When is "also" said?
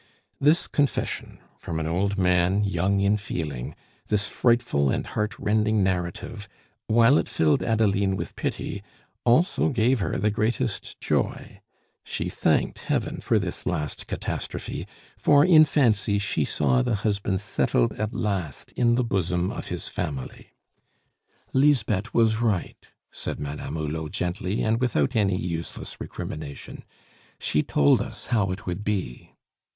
9.25-9.69